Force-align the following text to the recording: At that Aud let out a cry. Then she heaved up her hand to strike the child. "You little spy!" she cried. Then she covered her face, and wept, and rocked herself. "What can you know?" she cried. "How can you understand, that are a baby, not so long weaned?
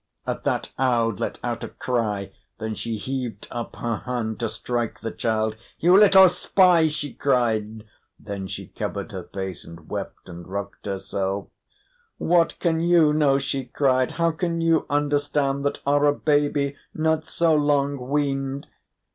At 0.25 0.43
that 0.45 0.71
Aud 0.79 1.19
let 1.19 1.37
out 1.43 1.63
a 1.63 1.67
cry. 1.69 2.31
Then 2.57 2.73
she 2.73 2.97
heaved 2.97 3.47
up 3.51 3.75
her 3.75 3.97
hand 3.97 4.39
to 4.39 4.49
strike 4.49 5.01
the 5.01 5.11
child. 5.11 5.55
"You 5.77 5.95
little 5.95 6.27
spy!" 6.27 6.87
she 6.87 7.13
cried. 7.13 7.83
Then 8.19 8.47
she 8.47 8.65
covered 8.65 9.11
her 9.11 9.25
face, 9.25 9.63
and 9.63 9.89
wept, 9.91 10.27
and 10.27 10.47
rocked 10.47 10.87
herself. 10.87 11.49
"What 12.17 12.57
can 12.57 12.79
you 12.79 13.13
know?" 13.13 13.37
she 13.37 13.65
cried. 13.65 14.13
"How 14.13 14.31
can 14.31 14.59
you 14.59 14.87
understand, 14.89 15.61
that 15.65 15.77
are 15.85 16.07
a 16.07 16.15
baby, 16.15 16.75
not 16.95 17.23
so 17.23 17.53
long 17.53 17.99
weaned? 18.09 18.65